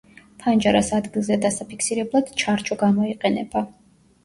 [0.43, 3.67] ფანჯარას ადგილზე დასაფიქსირებლად ჩარჩო გამოიყენება.